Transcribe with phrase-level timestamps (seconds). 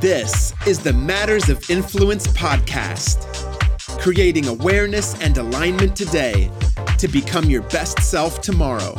[0.00, 3.26] This is the Matters of Influence podcast,
[4.00, 6.50] creating awareness and alignment today
[6.96, 8.94] to become your best self tomorrow.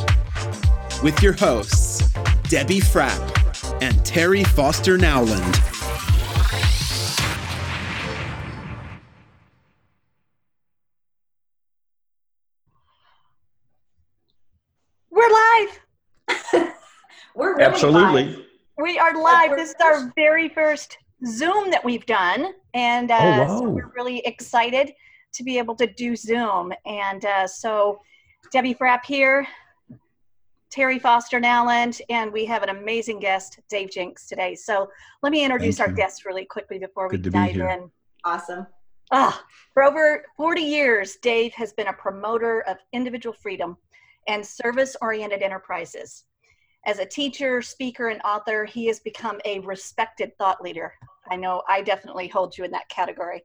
[1.02, 2.08] With your hosts,
[2.44, 3.18] Debbie Frapp
[3.82, 5.60] and Terry Foster Nowland.
[15.10, 15.80] We're live.
[17.34, 18.24] We're really Absolutely.
[18.26, 18.51] live.
[18.82, 19.56] We are live.
[19.56, 24.18] This is our very first Zoom that we've done, and uh, Oh, so we're really
[24.26, 24.92] excited
[25.34, 26.72] to be able to do Zoom.
[26.84, 28.00] And uh, so,
[28.50, 29.46] Debbie Frapp here,
[30.68, 34.56] Terry Foster Nowland, and we have an amazing guest, Dave Jenks, today.
[34.56, 34.90] So
[35.22, 35.96] let me introduce Thank our you.
[35.98, 37.68] guests really quickly before we Good to be dive here.
[37.68, 37.88] in.
[38.24, 38.66] Awesome.
[39.12, 43.76] Ah, for over 40 years, Dave has been a promoter of individual freedom
[44.26, 46.24] and service oriented enterprises.
[46.84, 50.92] As a teacher, speaker, and author, he has become a respected thought leader.
[51.30, 53.44] I know I definitely hold you in that category.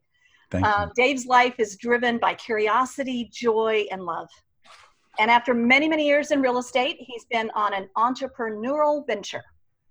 [0.50, 4.30] Thank Um, Dave's life is driven by curiosity, joy, and love.
[5.20, 9.44] And after many, many years in real estate, he's been on an entrepreneurial venture.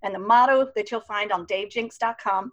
[0.03, 2.53] And the motto that you'll find on davejenks.com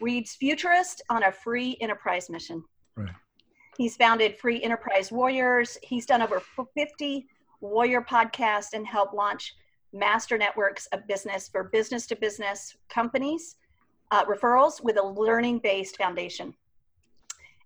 [0.00, 2.62] reads Futurist on a free enterprise mission.
[2.96, 3.10] Right.
[3.78, 5.78] He's founded Free Enterprise Warriors.
[5.82, 6.42] He's done over
[6.74, 7.26] 50
[7.60, 9.54] warrior podcasts and helped launch
[9.92, 13.56] master networks of business for business to business companies,
[14.10, 16.54] uh, referrals with a learning based foundation.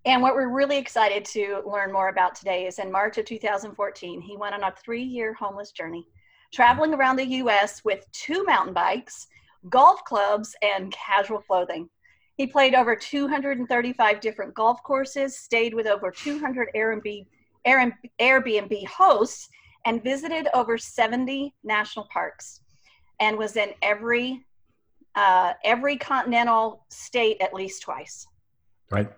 [0.04, 4.20] And what we're really excited to learn more about today is in March of 2014,
[4.20, 6.06] he went on a three year homeless journey,
[6.54, 9.26] traveling around the US with two mountain bikes,
[9.68, 11.88] golf clubs, and casual clothing.
[12.36, 17.26] He played over 235 different golf courses, stayed with over 200 Airbnb,
[17.66, 19.48] Airbnb hosts,
[19.86, 22.60] and visited over 70 national parks,
[23.20, 24.44] and was in every
[25.14, 28.26] uh, every continental state at least twice.
[28.90, 29.10] Right.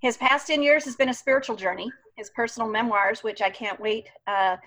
[0.00, 1.90] His past 10 years has been a spiritual journey.
[2.16, 4.58] His personal memoirs, which I can't wait, uh,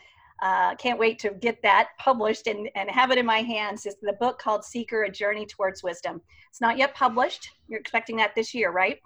[0.41, 3.97] uh, can't wait to get that published and, and have it in my hands, is
[4.01, 6.21] the book called Seeker: A Journey Towards Wisdom.
[6.49, 7.51] It's not yet published.
[7.67, 8.99] You're expecting that this year, right?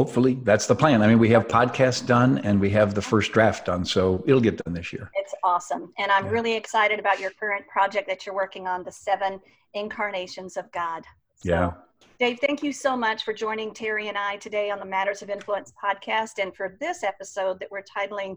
[0.00, 1.00] Hopefully, that's the plan.
[1.00, 4.42] I mean, we have podcasts done and we have the first draft done, so it'll
[4.42, 5.10] get done this year.
[5.14, 6.32] It's awesome, and I'm Yeah.
[6.32, 9.40] really excited about your current project that you're working on, the Seven
[9.72, 11.04] Incarnations of God.
[11.36, 11.72] So, Yeah.
[12.18, 15.30] Dave, thank you so much for joining Terry and I today on the Matters of
[15.30, 18.36] Influence podcast, and for this episode that we're titling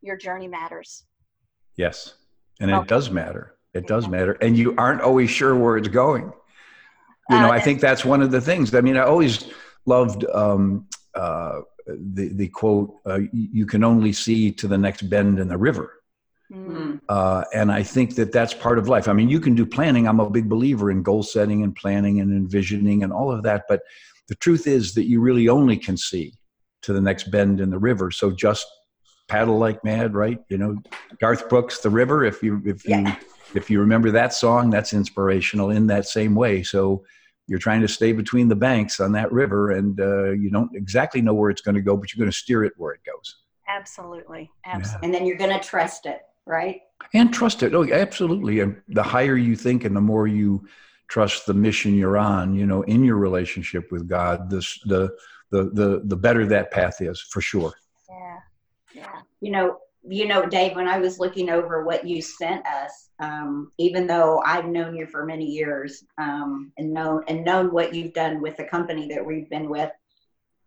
[0.00, 1.04] "Your Journey Matters."
[1.76, 2.14] Yes.
[2.60, 2.86] And Welcome.
[2.86, 3.56] it does matter.
[3.74, 4.38] It does matter.
[4.40, 6.32] And you aren't always sure where it's going.
[7.28, 8.74] You know, Uh, I think that's one of the things.
[8.74, 9.50] I mean, I always
[9.86, 15.38] loved um, uh, the, the quote, uh, you can only see to the next bend
[15.38, 15.92] in the river.
[16.52, 17.00] Mm.
[17.08, 19.08] Uh, and I think that that's part of life.
[19.08, 20.06] I mean, you can do planning.
[20.06, 23.64] I'm a big believer in goal setting and planning and envisioning and all of that.
[23.68, 23.82] But
[24.28, 26.34] the truth is that you really only can see
[26.82, 28.10] to the next bend in the river.
[28.10, 28.66] So just
[29.28, 30.38] paddle like mad, right?
[30.48, 30.76] You know,
[31.18, 33.16] Garth Brooks, "The River." If you if you Yeah.
[33.54, 36.62] if you remember that song, that's inspirational in that same way.
[36.62, 37.04] So
[37.46, 41.20] you're trying to stay between the banks on that river, and uh, you don't exactly
[41.20, 43.36] know where it's going to go, but you're going to steer it where it goes.
[43.68, 45.06] Absolutely, absolutely.
[45.06, 46.80] And then you're going to trust it, right?
[47.12, 50.66] and trust it oh absolutely and the higher you think and the more you
[51.08, 55.10] trust the mission you're on you know in your relationship with god this the
[55.50, 57.72] the the, the better that path is for sure
[58.08, 58.38] Yeah,
[58.94, 59.20] yeah.
[59.40, 63.70] You know, you know, Dave, when I was looking over what you sent us, um,
[63.78, 68.12] even though I've known you for many years um, and known and known what you've
[68.12, 69.90] done with the company that we've been with,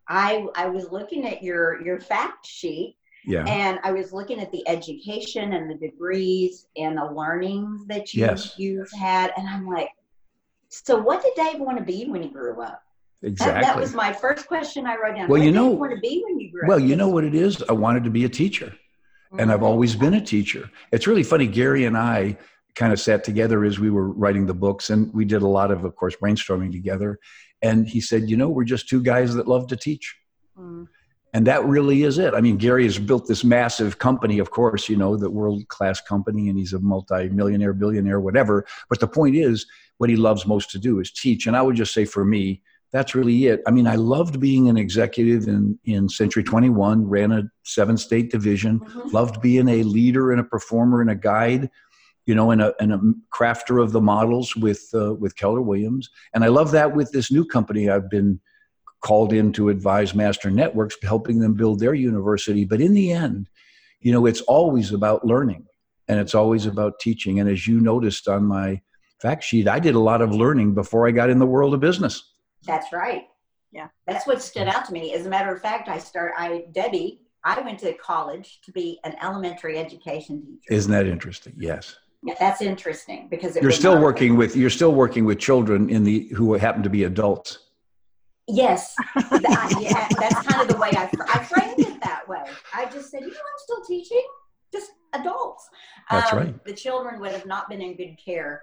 [0.08, 4.52] I I was looking at your your fact sheet yeah and I was looking at
[4.52, 8.56] the education and the degrees and the learnings that you Yes.
[8.58, 9.90] you've had, and I'm like,
[10.70, 12.82] so what did Dave want to be when he grew up?
[13.22, 15.28] That, exactly that was my first question I wrote down.
[15.28, 16.68] Well, what you know- you want to be when you grew up?
[16.70, 18.74] well you know what it is i wanted to be a teacher
[19.38, 22.36] and i've always been a teacher it's really funny gary and i
[22.76, 25.72] kind of sat together as we were writing the books and we did a lot
[25.72, 27.20] of of course brainstorming together
[27.62, 30.16] and he said you know we're just two guys that love to teach
[30.60, 30.88] Mm.
[31.34, 32.34] and that really is it.
[32.34, 36.02] I mean, Gary has built this massive company, of course, you know, the world class
[36.02, 38.66] company, and he's a multi-millionaire, billionaire, whatever.
[38.90, 39.66] But the point is,
[39.98, 41.46] what he loves most to do is teach.
[41.46, 42.62] And I would just say for me,
[42.92, 43.62] that's really it.
[43.68, 48.32] I mean, I loved being an executive in, in Century 21, ran a seven state
[48.32, 49.14] division, Mhm.
[49.14, 51.70] loved being a leader and a performer and a guide,
[52.26, 53.02] you know, and a, and a
[53.34, 56.10] crafter of the models with, uh, with Keller Williams.
[56.34, 58.40] And I love that with this new company I've been
[59.02, 62.66] called in to advise master networks, helping them build their university.
[62.66, 63.48] But in the end,
[64.00, 65.66] you know, it's always about learning
[66.08, 67.40] and it's always about teaching.
[67.40, 68.82] And as you noticed on my
[69.22, 71.80] fact sheet, I did a lot of learning before I got in the world of
[71.80, 72.24] business.
[72.68, 73.24] That's right.
[73.72, 73.88] Yeah.
[74.06, 75.14] That's what stood out to me.
[75.14, 79.00] As a matter of fact, I start I Debbie, I went to college to be
[79.04, 80.74] an elementary education teacher.
[80.74, 81.54] Isn't that interesting?
[81.58, 81.96] Yes.
[82.24, 85.90] Yeah, that's interesting because it You're still not- working with you're still working with children
[85.90, 87.60] in the who happen to be adults.
[88.50, 92.44] Yes, that, yeah, that's kind of the way I, I framed it that way.
[92.74, 94.24] I just said, you know, I'm still teaching,
[94.74, 95.68] just adults.
[96.10, 96.64] Um, That's right.
[96.64, 98.62] The children would have not been in good care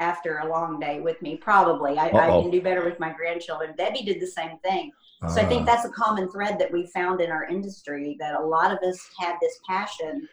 [0.00, 1.98] after a long day with me, probably.
[1.98, 3.74] I, I can do better with my grandchildren.
[3.76, 4.92] Debbie did the same thing.
[5.28, 8.34] So I think Uh, that's a common thread that we found in our industry that
[8.36, 10.28] a lot of us had this passion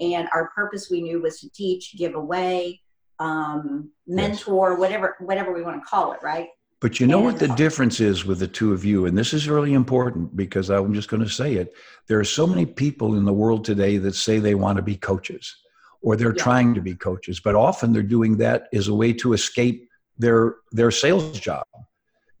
[0.00, 2.80] and our purpose we knew was to teach, give away,
[3.18, 6.48] um, mentor, whatever whatever we want to call it, right?
[6.80, 9.46] But you know what the difference is with the two of you, and this is
[9.46, 11.74] really important because I'm just going to say it.
[12.06, 14.96] There are so many people in the world today that say they want to be
[14.96, 15.54] coaches
[16.02, 16.42] or they're Yeah.
[16.42, 19.88] trying to be coaches, but often they're doing that as a way to escape
[20.18, 21.64] their their sales job.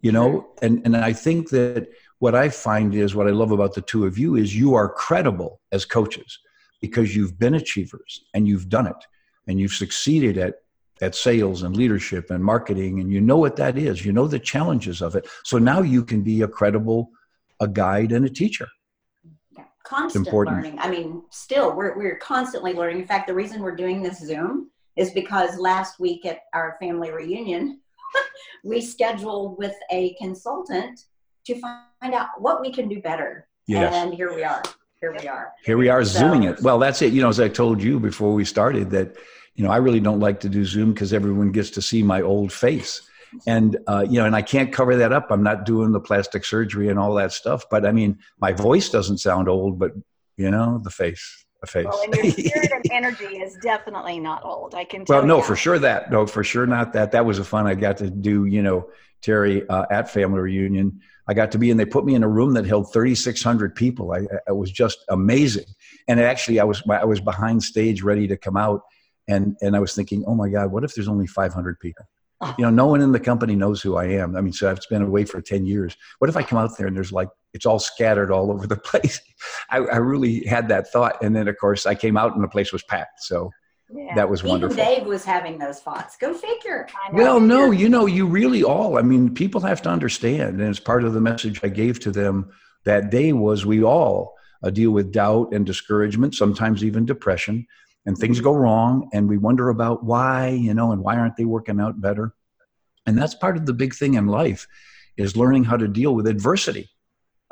[0.00, 0.30] You know,
[0.62, 1.88] and and I think that
[2.20, 4.88] what I find is what I love about the two of you is you are
[4.88, 6.38] credible as coaches
[6.80, 9.02] because you've been achievers and you've done it
[9.46, 10.54] and you've succeeded at
[11.02, 14.38] at sales and leadership and marketing and you know what that is you know the
[14.38, 17.10] challenges of it so now you can be a credible
[17.60, 18.68] a guide and a teacher
[19.84, 20.56] constant important.
[20.56, 20.78] learning.
[20.78, 23.00] I mean, still, we're, we're constantly learning.
[23.00, 27.10] In fact, the reason we're doing this Zoom is because last week at our family
[27.10, 27.80] reunion,
[28.64, 31.06] we scheduled with a consultant
[31.46, 33.48] to find out what we can do better.
[33.66, 34.62] yes And here we are.
[35.00, 35.52] Here we are.
[35.64, 37.98] here we are So- zooming it well that's it you know as i told you
[37.98, 39.16] before we started that
[39.54, 42.20] you know i really don't like to do zoom because everyone gets to see my
[42.20, 43.00] old face
[43.46, 46.44] and uh, you know and i can't cover that up i'm not doing the plastic
[46.44, 49.92] surgery and all that stuff but i mean my voice doesn't sound old but
[50.36, 54.44] you know the face the face Well, and your spirit and energy is definitely not
[54.44, 54.74] old.
[54.74, 56.10] I can tell Well, no, for sure that.
[56.10, 57.12] No, for sure not that.
[57.12, 58.88] That was a fun I got to do, you know,
[59.22, 61.00] Terry uh, at family reunion.
[61.28, 64.12] I got to be in, they put me in a room that held 3,600 people.
[64.12, 65.66] I, I was just amazing.
[66.08, 68.82] And actually I was, I was behind stage ready to come out.
[69.28, 72.04] And, and I was thinking, oh my God, what if there's only 500 people?
[72.58, 74.34] You know, no one in the company knows who I am.
[74.34, 75.94] I mean, so I've been away for 10 years.
[76.20, 78.76] What if I come out there and there's like, it's all scattered all over the
[78.90, 79.20] place?
[79.68, 81.22] I, I really had that thought.
[81.22, 83.22] And then of course I came out and the place was packed.
[83.24, 83.50] So
[83.94, 84.14] Yeah.
[84.14, 84.76] that was Even wonderful.
[84.76, 86.16] Dave was having those thoughts.
[86.16, 86.86] Go figure.
[87.12, 90.80] Well, no, you know, you really all, I mean, people have to understand, and it's
[90.80, 92.50] part of the message I gave to them
[92.84, 97.66] that day was we all uh, deal with doubt and discouragement, sometimes even depression,
[98.10, 101.44] and things go wrong, and we wonder about why, you know, and why aren't they
[101.44, 102.34] working out better?
[103.06, 104.66] And that's part of the big thing in life
[105.16, 106.90] is learning how to deal with adversity.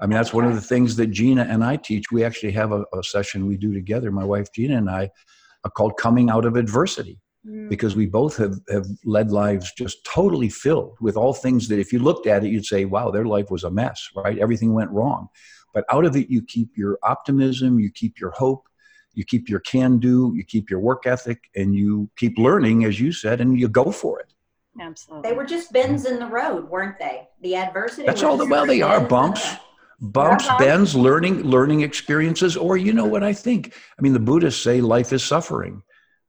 [0.01, 2.11] I mean, that's one of the things that Gina and I teach.
[2.11, 5.11] We actually have a, a session we do together, my wife Gina and I,
[5.63, 7.69] uh, called Coming Out of Adversity Mm.
[7.69, 11.93] because we both have, have led lives just totally filled with all things that if
[11.93, 14.39] you looked at it, you'd say, wow, their life was a mess, right?
[14.39, 15.29] Everything went wrong.
[15.73, 18.68] But out of it, you keep your optimism, you keep your hope,
[19.19, 23.01] you keep your can do, you keep your work ethic, and you keep learning, as
[23.01, 24.33] you said, and you go for it.
[24.81, 25.29] Absolutely.
[25.29, 27.29] They were just bends in the road, weren't they?
[27.43, 28.07] The adversity.
[28.07, 29.57] That's all the, well, they are bends the bumps.
[30.01, 30.59] Bumps, Uh-huh.
[30.59, 33.75] bends, learning, learning experiences, or you know what I think.
[33.99, 35.83] I mean, the Buddhists say life is suffering.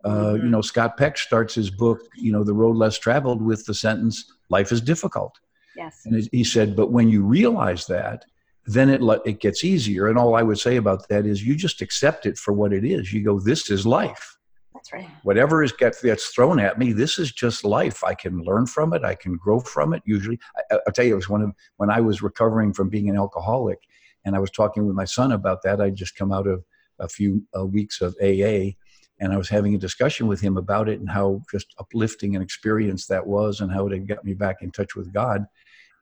[0.03, 0.44] Uh, Mhm.
[0.44, 3.75] You know, Scott Peck starts his book, you know, The Road Less Traveled, with the
[3.75, 4.15] sentence,
[4.50, 5.33] "Life is difficult."
[5.75, 6.01] yes.
[6.06, 8.25] And he said, but when you realize that,
[8.66, 10.08] then it it gets easier.
[10.08, 12.86] And all I would say about that is, you just accept it for what it
[12.86, 13.12] is.
[13.13, 14.38] You go, "This is life.
[14.74, 15.10] That's right.
[15.24, 18.04] Whatever is get, gets thrown at me, this is just life.
[18.04, 19.04] I can learn from it.
[19.04, 20.01] I can grow from it.
[20.06, 23.10] Usually, I, I'll tell you, it was one of when I was recovering from being
[23.10, 23.80] an alcoholic,
[24.25, 25.82] and I was talking with my son about that.
[25.82, 26.63] I'd just come out of
[27.00, 28.75] a few uh, weeks of AA,
[29.20, 32.42] and I was having a discussion with him about it and how just uplifting an
[32.42, 35.46] experience that was, and how it had got me back in touch with God.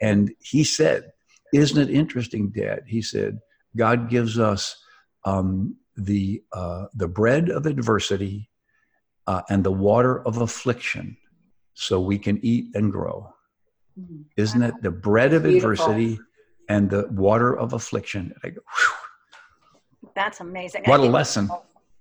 [0.01, 1.11] And he said,
[1.53, 3.39] "Isn't it interesting, Dad?" He said,
[3.75, 4.75] "God gives us
[5.25, 8.49] um, the uh, the bread of adversity
[9.25, 11.17] uh, and the water of affliction,
[11.73, 13.33] so we can eat and grow."
[13.99, 14.25] Mhm.
[14.37, 15.71] Isn't it the bread of Beautiful.
[15.71, 16.19] adversity
[16.69, 18.33] and the water of affliction?
[18.43, 20.83] I go, "Whew, That's amazing.
[20.85, 21.49] what a lesson!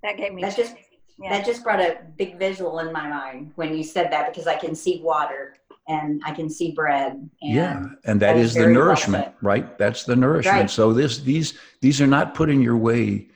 [0.02, 0.42] That gave me.
[0.42, 0.76] That just
[1.18, 1.30] yeah.
[1.30, 4.56] that just brought a big visual in my mind when you said that because I
[4.56, 5.56] can see water
[5.88, 7.12] and I can see bread.
[7.12, 9.34] And yeah, and that that is is the nourishment, said.
[9.42, 9.78] right?
[9.78, 10.56] That's the nourishment.
[10.56, 10.70] Right.
[10.70, 13.28] So this these these are not put in your way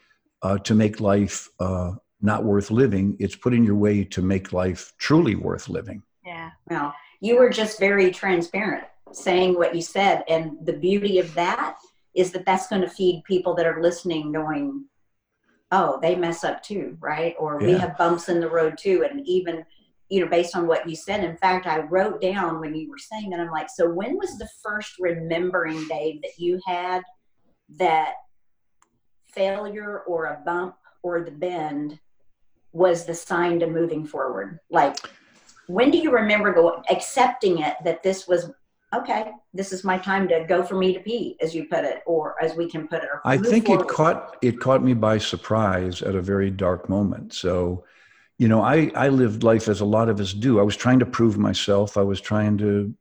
[0.42, 3.16] uh, to make life uh, not worth living.
[3.18, 6.02] It's put in your way to make life truly worth living.
[6.24, 6.50] yeah.
[6.68, 10.24] Well, you were just very transparent saying what you said.
[10.28, 11.76] And the beauty of that
[12.14, 14.86] is that that's going to feed people that are listening, knowing,
[15.70, 17.34] oh, they mess up too, right?
[17.38, 19.06] Or we have bumps in the road too.
[19.08, 19.64] And even
[20.10, 21.22] you know, based on what you said.
[21.22, 24.36] In fact, I wrote down when you were saying that, I'm like, so when was
[24.36, 27.02] the first remembering, Dave, that you had
[27.76, 28.14] that
[29.28, 31.98] failure or a bump or the bend
[32.72, 34.58] was the sign to moving forward?
[34.68, 34.96] Like,
[35.68, 38.50] when do you remember go, accepting it that this was
[38.92, 42.02] okay this is my time to go for me to pee as you put it
[42.06, 43.84] or as we can put it i think forward.
[43.84, 47.84] it caught it caught me by surprise at a very dark moment so
[48.40, 50.98] you know i i lived life as a lot of us do i was trying
[50.98, 52.92] to prove myself i was trying to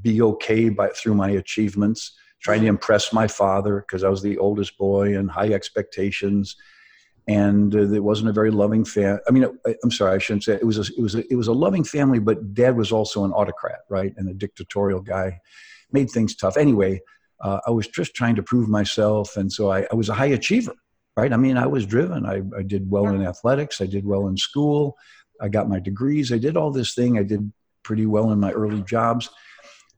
[0.00, 4.38] be okay by through my achievements trying to impress my father because i was the
[4.38, 6.56] oldest boy and high expectations
[7.28, 9.18] and uh, it wasn't a very loving family.
[9.28, 10.62] I mean, I, am sorry, I shouldn't say it.
[10.62, 13.24] it was a, it was a, it was a loving family, but Dad was also
[13.24, 15.40] an autocrat, right, and a dictatorial guy,
[15.90, 16.56] made things tough.
[16.56, 17.00] Anyway,
[17.40, 20.26] uh, I was just trying to prove myself, and so I, I, was a high
[20.26, 20.76] achiever,
[21.16, 21.32] right?
[21.32, 22.26] I mean, I was driven.
[22.26, 23.80] I, I did well in athletics.
[23.80, 24.96] I did well in school.
[25.40, 26.32] I got my degrees.
[26.32, 27.18] I did all this thing.
[27.18, 29.30] I did pretty well in my early jobs.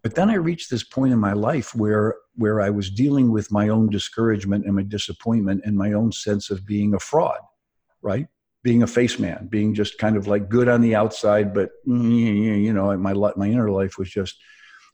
[0.03, 3.51] But then I reached this point in my life where where I was dealing with
[3.51, 7.41] my own discouragement and my disappointment and my own sense of being a fraud,
[8.01, 8.29] right?
[8.63, 12.63] Being a face man, being just kind of like good on the outside, but mm,
[12.63, 14.37] you know, my my inner life was just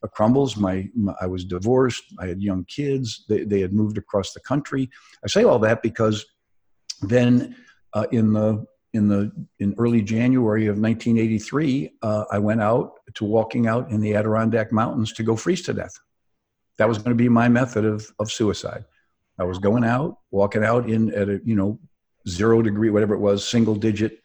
[0.09, 0.57] crumbles.
[0.57, 2.05] My, my I was divorced.
[2.19, 3.25] I had young kids.
[3.29, 4.91] They they had moved across the country.
[5.25, 6.25] I say all that because
[7.03, 7.57] then
[7.93, 13.25] uh, in the in the in early January of 1983, uh, I went out to
[13.25, 15.95] walking out in the Adirondack Mountains to go freeze to death.
[16.79, 18.85] That was going to be my method of of suicide.
[19.39, 21.79] I was going out, walking out in at a you know
[22.29, 24.21] zero degree, whatever it was, single digit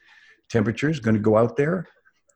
[0.50, 1.00] temperatures.
[1.00, 1.88] Going to go out there,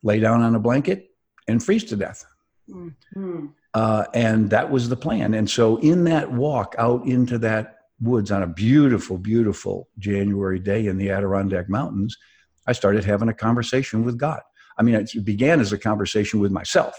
[0.02, 1.10] lay down on a blanket,
[1.48, 2.26] and freeze to death.
[2.70, 3.48] Mm-hmm.
[3.74, 5.34] Uh, and that was the plan.
[5.34, 10.88] And so, in that walk out into that woods on a beautiful, beautiful January day
[10.88, 12.18] in the Adirondack Mountains,
[12.68, 14.42] I started having a conversation with God.
[14.78, 16.96] I mean, it began as a conversation with myself,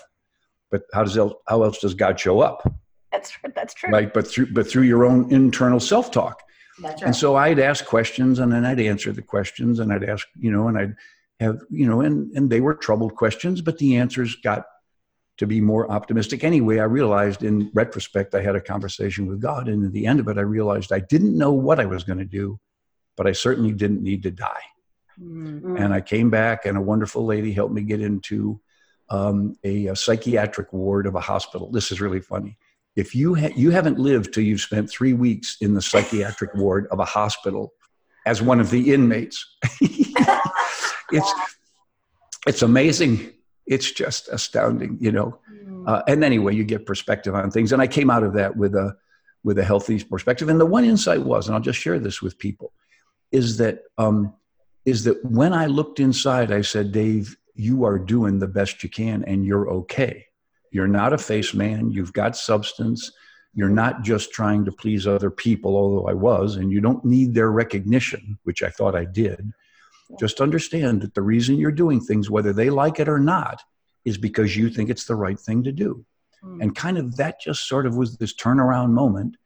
[0.70, 2.62] but how does el- how else does God show up?
[3.10, 3.90] That's that's true.
[3.90, 6.42] Right, but through but through your own internal self talk.
[6.80, 7.06] That's right.
[7.06, 10.50] And so I'd ask questions, and then I'd answer the questions, and I'd ask, you
[10.50, 10.94] know, and I'd
[11.40, 14.64] have, you know, and and they were troubled questions, but the answers got
[15.38, 16.44] to be more optimistic.
[16.44, 19.68] Anyway, I realized in retrospect, I had a conversation with God.
[19.68, 22.18] And at the end of it, I realized I didn't know what I was going
[22.18, 22.60] to do,
[23.16, 24.62] but I certainly didn't need to die.
[25.20, 25.76] Mm-hmm.
[25.76, 28.60] And I came back, and a wonderful lady helped me get into
[29.10, 31.70] um, a, a, psychiatric ward of a hospital.
[31.70, 32.56] This is really funny.
[32.96, 36.86] If you ha- you haven't lived till you've spent three weeks in the psychiatric ward
[36.90, 37.74] of a hospital
[38.26, 39.46] as one of the inmates,
[39.80, 41.32] it's
[42.46, 43.32] it's amazing
[43.66, 45.38] it's just astounding, you know.
[45.52, 45.88] Mm.
[45.88, 47.72] Uh, and anyway, you get perspective on things.
[47.72, 48.96] And I came out of that with a
[49.42, 50.48] with a healthy perspective.
[50.48, 52.72] And the one insight was, and I'll just share this with people,
[53.30, 54.34] is that um,
[54.84, 58.88] is that when I looked inside, I said, Dave, you are doing the best you
[58.88, 60.26] can, and you're okay.
[60.70, 61.90] You're not a face man.
[61.90, 63.12] You've got substance.
[63.54, 67.34] You're not just trying to please other people, although I was, and you don't need
[67.34, 69.52] their recognition, which I thought I did.
[70.18, 73.62] Just understand that the reason you're doing things, whether they like it or not,
[74.04, 76.04] is because you think it's the right thing to do.
[76.44, 76.62] Mm.
[76.62, 79.36] And kind of that just sort of was this turnaround moment.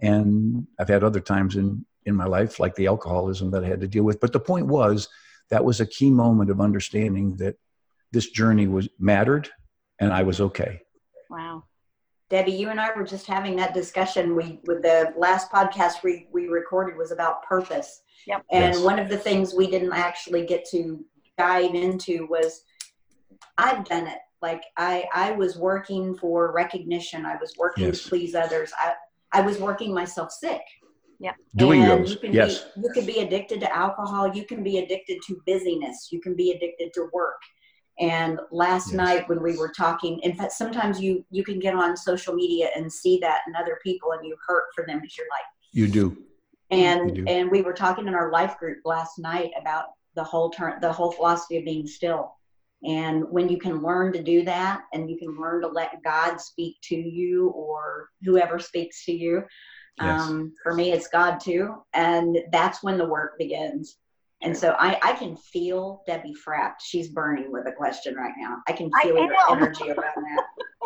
[0.00, 3.80] And I've had other times in, in my life, like the alcoholism that I had
[3.80, 4.20] to deal with.
[4.20, 5.08] But the point was,
[5.50, 7.56] that was a key moment of understanding that
[8.12, 9.48] this journey was mattered
[9.98, 10.80] and I was okay.
[11.30, 11.64] Wow.
[12.30, 14.36] Debbie, you and I were just having that discussion.
[14.36, 18.02] We with the last podcast we, we recorded was about purpose.
[18.26, 18.44] Yep.
[18.50, 18.84] And yes.
[18.84, 21.04] one of the things we didn't actually get to
[21.38, 22.64] dive into was
[23.56, 24.18] I've done it.
[24.42, 27.24] Like I I was working for recognition.
[27.24, 28.02] I was working yes.
[28.02, 28.72] to please others.
[28.78, 28.94] I
[29.32, 30.62] I was working myself sick.
[31.18, 31.32] Yeah.
[31.56, 32.22] Doing and those.
[32.22, 32.64] You yes.
[32.76, 34.34] Be, you can be addicted to alcohol.
[34.34, 36.08] You can be addicted to busyness.
[36.12, 37.40] You can be addicted to work.
[38.00, 38.96] And last yes.
[38.96, 42.68] night when we were talking, in fact, sometimes you you can get on social media
[42.76, 45.88] and see that in other people, and you hurt for them because you're like, you
[45.88, 46.16] do.
[46.70, 47.30] And you do.
[47.30, 50.92] and we were talking in our life group last night about the whole turn, the
[50.92, 52.34] whole philosophy of being still.
[52.84, 56.40] And when you can learn to do that, and you can learn to let God
[56.40, 59.42] speak to you or whoever speaks to you,
[60.00, 60.22] yes.
[60.22, 61.74] um, for me, it's God too.
[61.94, 63.96] And that's when the work begins
[64.40, 66.74] and so I, I can feel Debbie Frapp.
[66.80, 68.58] She's burning with a question right now.
[68.68, 70.44] I can feel I her energy around that.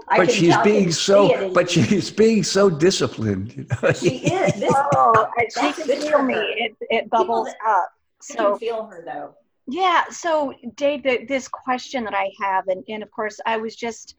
[0.09, 3.71] I but she's being so, but she's being so disciplined.
[3.95, 4.55] she is.
[4.55, 6.35] This, oh, she can feel me.
[6.35, 7.93] It, it bubbles People, up.
[8.23, 9.35] So feel her though.
[9.69, 10.05] Yeah.
[10.11, 14.17] So Dave, this question that I have, and, and of course, I was just,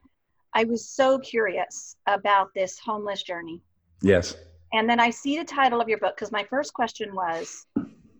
[0.53, 3.61] I was so curious about this homeless journey.
[4.01, 4.35] Yes.
[4.73, 7.65] And then I see the title of your book because my first question was,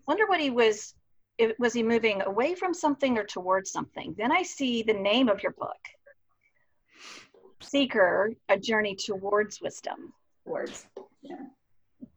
[0.08, 0.96] wonder what he was
[1.43, 4.15] it, was he moving away from something or towards something?
[4.17, 5.77] Then I see the name of your book,
[7.62, 10.13] Seeker: A Journey Towards Wisdom.
[10.45, 10.88] Words.
[11.21, 11.35] Yeah.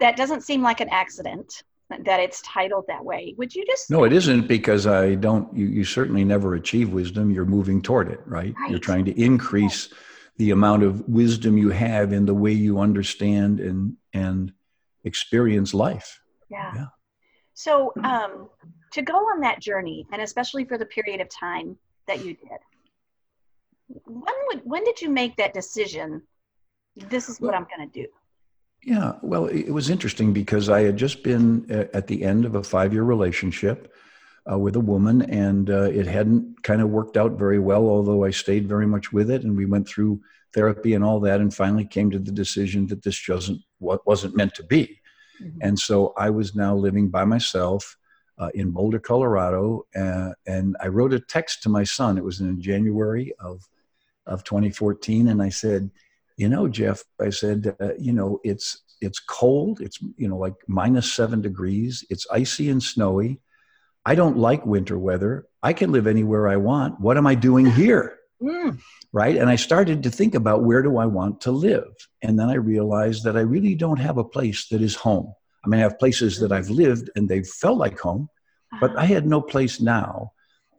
[0.01, 3.35] That doesn't seem like an accident that it's titled that way.
[3.39, 3.91] Would you just?
[3.91, 5.55] No, it isn't because I don't.
[5.57, 7.31] You, you certainly never achieve wisdom.
[7.31, 8.55] You're moving toward it, right?
[8.59, 8.71] Right.
[8.71, 9.89] You're trying to increase
[10.39, 14.53] the amount of wisdom you have in the way you understand and and
[15.05, 16.21] experience life.
[16.51, 16.73] Yeah.
[16.75, 16.87] Yeah.
[17.55, 18.51] So, um,
[18.93, 21.77] to go on that journey, and especially for the period of time
[22.07, 22.59] that you did,
[24.07, 26.23] when would when did you make that decision?
[26.97, 28.07] This is what I'm going to do.
[28.83, 32.63] Yeah, well, it was interesting because I had just been at the end of a
[32.63, 33.93] five year relationship
[34.51, 38.25] uh, with a woman, and uh, it hadn't kind of worked out very well, although
[38.25, 39.43] I stayed very much with it.
[39.43, 40.21] And we went through
[40.55, 44.37] therapy and all that, and finally came to the decision that this wasn't what wasn't
[44.37, 45.01] meant to be.
[45.61, 47.97] And so I was now living by myself
[48.39, 52.19] uh, in Boulder, Colorado, uh, and I wrote a text to my son.
[52.19, 53.67] It was in January of
[54.27, 55.91] of 2014, and I said,
[56.37, 59.81] "You know, Jeff," I said, uh, "You know, it's it's cold.
[59.81, 62.05] It's you know like minus seven degrees.
[62.11, 63.41] It's icy and snowy.
[64.05, 65.47] I don't like winter weather.
[65.63, 67.01] I can live anywhere I want.
[67.01, 68.79] What am I doing here?" Mm,
[69.15, 69.35] right?
[69.35, 71.89] And I started to think about where do I want to live?
[72.21, 75.33] And then I realized that I really don't have a place that is home.
[75.67, 78.29] I mean, I have places that I've lived and they've felt like home,
[78.81, 80.33] but I had no place now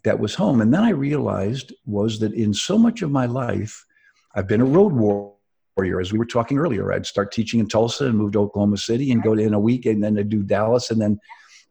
[0.04, 0.62] that was home.
[0.62, 3.86] And then I realized was that in so much of my life,
[4.34, 6.00] I've been a road warrior.
[6.00, 9.12] As we were talking earlier, I'd start teaching in Tulsa and move to Oklahoma City
[9.12, 11.20] and go to in a week, and then I'd do Dallas, and then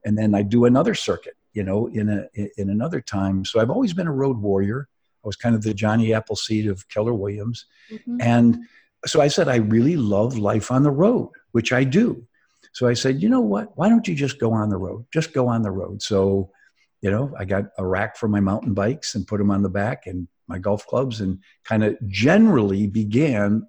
[0.05, 2.29] and then I do another circuit, you know, in a
[2.61, 3.45] in another time.
[3.45, 4.89] So I've always been a road warrior.
[5.25, 7.67] I was kind of the Johnny Appleseed of Keller Williams.
[7.91, 8.19] mhm.
[8.21, 8.59] And
[9.07, 12.27] so I said, I really love life on the road, which I do.
[12.77, 13.71] So I said, you know what?
[13.77, 15.07] Why don't you just go on the road?
[15.11, 16.03] Just go on the road.
[16.03, 16.51] So,
[17.01, 19.71] you know, I got a rack for my mountain bikes and put them on the
[19.71, 23.67] back and my golf clubs and kind of generally began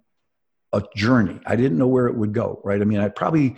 [0.73, 1.39] a journey.
[1.45, 2.81] I didn't know where it would go, right?
[2.81, 3.55] I mean, I probably,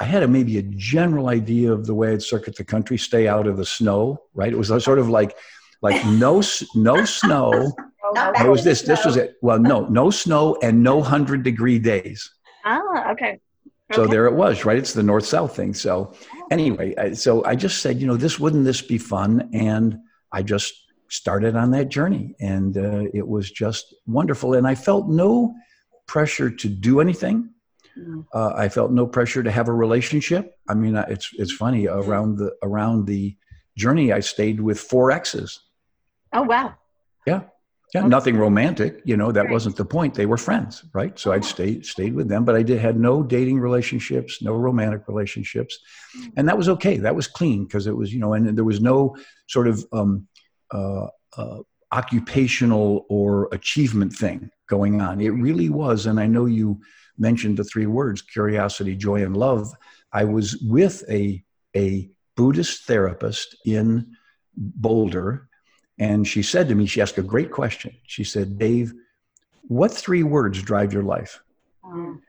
[0.00, 3.28] I had a, maybe a general idea of the way I'd circuit the country, stay
[3.28, 4.50] out of the snow, right?
[4.50, 5.36] It was sort of like,
[5.82, 6.42] like no,
[6.74, 7.72] no snow.
[8.16, 8.48] Okay.
[8.48, 8.80] Was this?
[8.80, 9.34] This was it.
[9.42, 12.30] Well, no, no snow and no hundred degree days.
[12.64, 13.38] Ah, okay.
[13.92, 14.12] So Okay.
[14.12, 14.76] there it was, right?
[14.76, 15.72] It's the north south thing.
[15.72, 16.12] So
[16.50, 19.48] anyway, I, so I just said, you know, this wouldn't this be fun?
[19.54, 19.98] And
[20.30, 20.74] I just
[21.08, 24.52] started on that journey, and uh, it was just wonderful.
[24.54, 25.54] And I felt no
[26.06, 27.48] pressure to do anything.
[27.98, 28.26] Mm.
[28.34, 30.54] Uh, I felt no pressure to have a relationship.
[30.68, 33.36] I mean, it's it's funny around the around the
[33.76, 34.12] journey.
[34.12, 35.60] I stayed with four exes.
[36.34, 36.74] Oh wow.
[37.26, 37.44] Yeah,
[37.96, 38.06] Okay.
[38.06, 39.00] nothing romantic.
[39.04, 39.52] You know, that Right.
[39.52, 40.12] wasn't the point.
[40.14, 41.18] They were friends, right?
[41.18, 45.02] So I'd stayed stayed with them, but I did had no dating relationships, no romantic
[45.08, 45.78] relationships,
[46.16, 46.32] Mm.
[46.36, 46.98] and that was okay.
[46.98, 49.16] That was clean because it was you know, and there was no
[49.48, 50.28] sort of um,
[50.70, 51.58] uh, uh,
[51.92, 55.20] occupational or achievement thing going on.
[55.20, 56.80] It really was, and I know you
[57.18, 59.72] mentioned the three words: curiosity, joy, and love.
[60.12, 61.42] I was with a
[61.74, 64.14] a Buddhist therapist in
[64.56, 65.48] Boulder
[65.98, 67.94] and she said to me, she asked a great question.
[68.06, 68.92] She said, Dave,
[69.66, 71.40] what three words drive your life?
[71.84, 72.22] Um,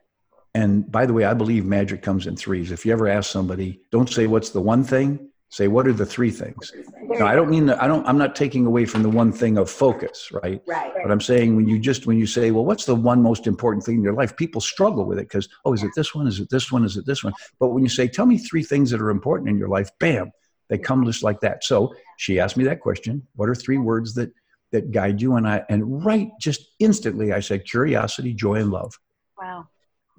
[0.55, 2.71] And by the way, I believe magic comes in threes.
[2.71, 6.05] If you ever ask somebody, don't say what's the one thing, say what are the
[6.05, 6.71] three things.
[7.19, 9.57] Now, I don't mean that I don't I'm not taking away from the one thing
[9.57, 10.61] of focus, right?
[10.67, 10.93] Right.
[11.01, 13.83] But I'm saying when you just when you say, well, what's the one most important
[13.83, 14.35] thing in your life?
[14.37, 16.27] People struggle with it because, oh, is it this one?
[16.27, 16.85] Is it this one?
[16.85, 17.33] Is it this one?
[17.59, 20.31] But when you say, tell me three things that are important in your life, bam,
[20.69, 21.63] they come just like that.
[21.63, 23.25] So she asked me that question.
[23.35, 24.31] What are three words that
[24.71, 25.35] that guide you?
[25.35, 28.97] And I and right just instantly I said curiosity, joy, and love.
[29.41, 29.67] Wow.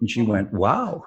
[0.00, 1.04] And she went, wow.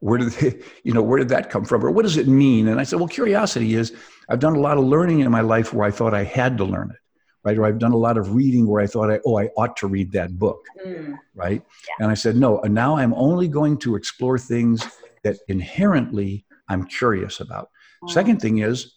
[0.00, 1.84] Where did they, you know where did that come from?
[1.84, 2.68] Or what does it mean?
[2.68, 3.92] And I said, well, curiosity is
[4.28, 6.64] I've done a lot of learning in my life where I thought I had to
[6.64, 6.96] learn it,
[7.44, 7.58] right?
[7.58, 9.86] Or I've done a lot of reading where I thought I oh I ought to
[9.86, 11.18] read that book, Mm.
[11.34, 11.62] right?
[11.98, 12.60] And I said, no.
[12.60, 14.86] And now I'm only going to explore things
[15.22, 17.68] that inherently I'm curious about.
[18.08, 18.94] Second thing is,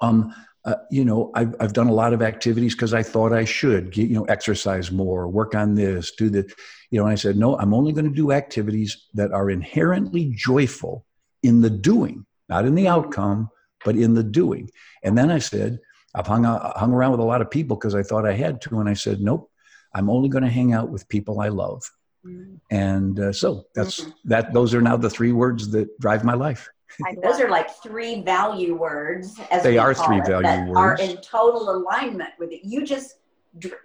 [0.00, 3.44] um, uh, you know, I've, I've done a lot of activities because I thought I
[3.44, 6.50] should, get, you know, exercise more, work on this, do the,
[6.90, 10.32] you know, and I said, no, I'm only going to do activities that are inherently
[10.36, 11.06] joyful
[11.42, 13.48] in the doing, not in the outcome,
[13.84, 14.70] but in the doing.
[15.02, 15.78] And then I said,
[16.14, 18.60] I've hung out, hung around with a lot of people because I thought I had
[18.62, 19.50] to, and I said, nope,
[19.94, 21.90] I'm only going to hang out with people I love.
[22.24, 24.52] Mm, And uh, so that's that.
[24.52, 26.68] Those are now the three words that drive my life.
[27.04, 29.38] I love Those are like three value words.
[29.50, 32.60] As They we are call three it, value that Are in total alignment with it.
[32.64, 33.16] You just,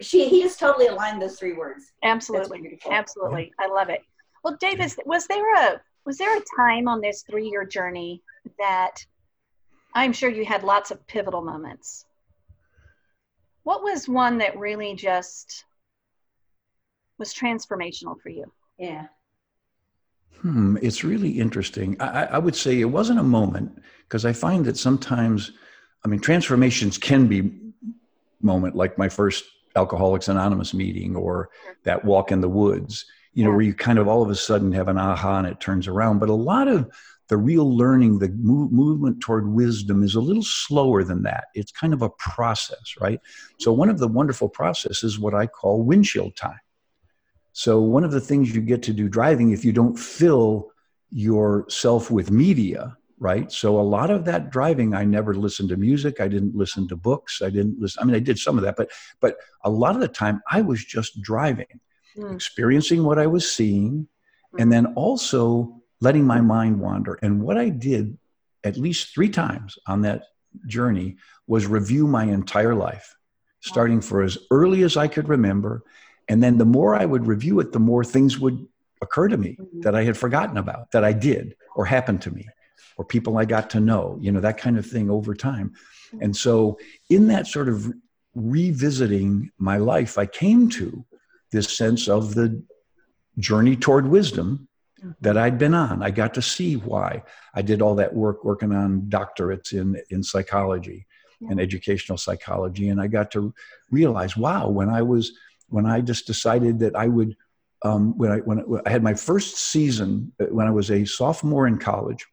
[0.00, 1.92] she, he just totally aligned those three words.
[2.02, 2.60] That's Absolutely.
[2.60, 2.92] beautiful.
[2.92, 3.52] Absolutely.
[3.58, 4.02] I love it.
[4.44, 8.22] Well, Davis, was there a was there a time on this three year journey
[8.60, 9.04] that
[9.92, 12.04] I'm sure you had lots of pivotal moments.
[13.64, 15.64] What was one that really just
[17.18, 18.52] was transformational for you?
[18.78, 19.06] Yeah.
[20.42, 21.96] Hmm, it's really interesting.
[22.00, 25.52] I, I would say it wasn't a moment because I find that sometimes,
[26.04, 27.52] I mean, transformations can be
[28.40, 29.44] moment like my first
[29.74, 31.50] Alcoholics Anonymous meeting or
[31.84, 33.56] that walk in the woods, you know, yeah.
[33.56, 36.18] where you kind of all of a sudden have an aha and it turns around.
[36.18, 36.90] But a lot of
[37.28, 41.46] the real learning, the move, movement toward wisdom is a little slower than that.
[41.54, 43.20] It's kind of a process, right?
[43.58, 46.60] So, one of the wonderful processes is what I call windshield time.
[47.58, 50.72] So, one of the things you get to do driving, if you don't fill
[51.10, 53.50] yourself with media, right?
[53.50, 56.20] So, a lot of that driving, I never listened to music.
[56.20, 57.40] I didn't listen to books.
[57.40, 58.02] I didn't listen.
[58.02, 58.90] I mean, I did some of that, but
[59.20, 61.80] but a lot of the time, I was just driving,
[62.14, 62.34] mm.
[62.34, 64.06] experiencing what I was seeing,
[64.58, 67.18] and then also letting my mind wander.
[67.22, 68.18] And what I did
[68.64, 70.24] at least three times on that
[70.66, 71.16] journey
[71.46, 73.16] was review my entire life,
[73.60, 75.84] starting for as early as I could remember
[76.28, 78.66] and then the more I would review it, the more things would
[79.02, 79.80] occur to me mm-hmm.
[79.80, 82.46] that I had forgotten about, that I did or happened to me,
[82.96, 85.74] or people I got to know, you know, that kind of thing over time.
[86.08, 86.24] Mm-hmm.
[86.24, 86.78] And so,
[87.10, 87.92] in that sort of
[88.34, 91.04] revisiting my life, I came to
[91.52, 92.62] this sense of the
[93.38, 95.10] journey toward wisdom mm-hmm.
[95.20, 96.02] that I'd been on.
[96.02, 97.22] I got to see why
[97.54, 101.06] I did all that work working on doctorates in, in psychology
[101.48, 102.88] and educational psychology.
[102.88, 103.52] And I got to
[103.90, 105.32] realize, wow, when I was
[105.68, 107.36] when I just decided that I would,
[107.82, 111.66] um, when, I, when I had my first season, uh, when I was a sophomore
[111.66, 112.24] in college,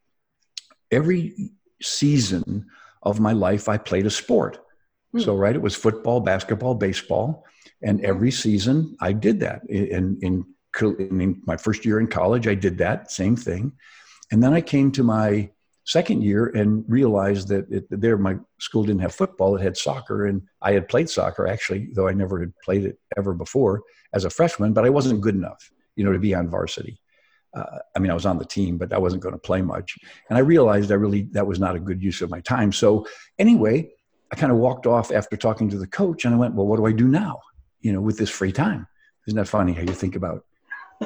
[0.92, 2.68] every season
[3.02, 4.60] of my life, I played a sport.
[5.12, 5.20] Hmm.
[5.20, 7.46] So, right, it was football, basketball, baseball.
[7.82, 9.62] And every season I did that.
[9.70, 10.46] In, in,
[10.82, 13.74] in my first year in college, I did that same thing.
[14.32, 15.52] And then I came to my
[15.86, 20.28] second year and realized that it, there my school didn't have football it had soccer
[20.28, 23.82] and i had played soccer actually though i never had played it ever before
[24.14, 27.00] as a freshman but i wasn't good enough you know to be on varsity.
[27.54, 29.98] Uh, i mean i was on the team but i wasn't going to play much.
[30.30, 32.72] And i realized i really that was not a good use of my time.
[32.72, 33.06] So
[33.38, 33.90] anyway
[34.32, 36.78] i kind of walked off after talking to the coach and i went well what
[36.78, 37.40] do i do now
[37.82, 38.88] you know with this free time?
[39.28, 40.46] Isn't that funny how you think about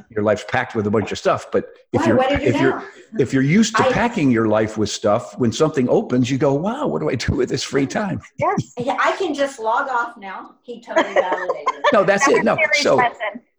[0.09, 1.51] your life's packed with a bunch of stuff.
[1.51, 2.07] But if Why?
[2.07, 2.83] you're if you you're
[3.19, 6.53] if you're used to I, packing your life with stuff, when something opens, you go,
[6.53, 10.17] "Wow, what do I do with this free time?" Yes, I can just log off
[10.17, 10.55] now.
[10.63, 11.67] He totally validated.
[11.93, 12.43] no, that's, that's it.
[12.43, 13.01] No, so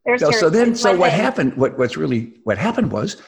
[0.07, 1.57] no, so then so what happened?
[1.57, 3.21] What what's really what happened was,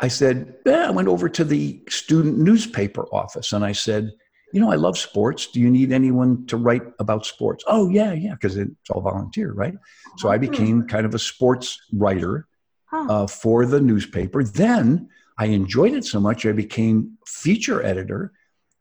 [0.00, 4.12] I said, yeah, I went over to the student newspaper office and I said
[4.52, 5.48] you know, I love sports.
[5.48, 7.64] Do you need anyone to write about sports?
[7.66, 9.74] Oh, yeah, yeah, because it's all volunteer, right?
[10.16, 10.42] So I hmm.
[10.42, 12.46] became kind of a sports writer
[12.92, 14.42] uh, for the newspaper.
[14.42, 15.08] Then
[15.38, 18.32] I enjoyed it so much, I became feature editor.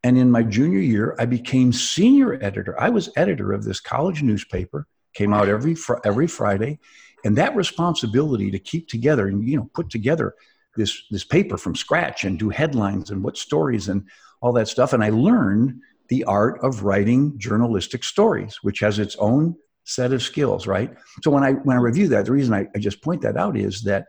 [0.04, 2.80] And in my junior year, I became senior editor.
[2.80, 6.80] I was editor of this college newspaper, came out every, fr- every Friday.
[7.26, 10.36] And that responsibility to keep together and, you know, put together
[10.76, 14.08] this, this paper from scratch and do headlines and what stories and
[14.42, 14.94] all that stuff.
[14.94, 20.22] And I learned the art of writing journalistic stories, which has its own set of
[20.22, 20.94] skills, right?
[21.24, 23.58] So when I when I review that, the reason I, I just point that out
[23.58, 24.08] is that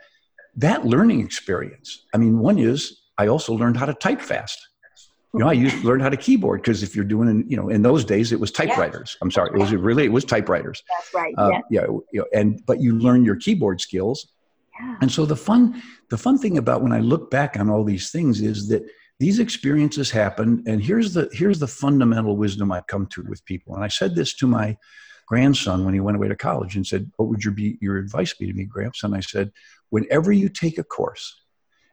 [0.57, 2.07] that learning experience.
[2.13, 4.59] I mean, one is I also learned how to type fast.
[5.35, 7.69] You know, I used to learn how to keyboard because if you're doing, you know,
[7.69, 9.17] in those days it was typewriters.
[9.21, 10.83] I'm sorry, it was really it was typewriters.
[10.89, 11.35] That's right.
[11.37, 11.83] Uh, yeah.
[11.83, 14.27] You know, and but you learn your keyboard skills.
[14.81, 14.97] Yeah.
[15.03, 18.11] And so the fun the fun thing about when I look back on all these
[18.11, 18.83] things is that
[19.19, 23.75] these experiences happen and here's the here's the fundamental wisdom i've come to with people.
[23.75, 24.77] And i said this to my
[25.27, 28.35] grandson when he went away to college and said what would your be your advice
[28.35, 29.53] be to me grandson i said
[29.91, 31.43] whenever you take a course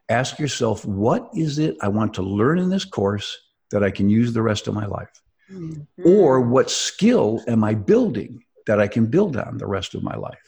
[0.08, 3.36] ask yourself what is it i want to learn in this course
[3.70, 5.10] that i can use the rest of my life?
[5.50, 6.08] Mm-hmm.
[6.08, 10.16] or what skill am i building that i can build on the rest of my
[10.16, 10.42] life?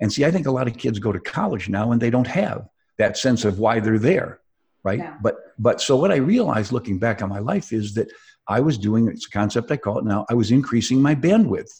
[0.00, 2.26] And see i think a lot of kids go to college now and they don't
[2.26, 2.68] have
[2.98, 4.40] that sense of why they're there
[4.84, 4.98] right?
[4.98, 5.16] Yeah.
[5.22, 8.08] but but so what i realized looking back on my life is that
[8.48, 11.70] i was doing it's a concept i call it now i was increasing my bandwidth.